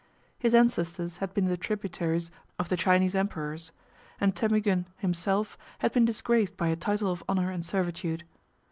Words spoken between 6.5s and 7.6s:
by a title of honor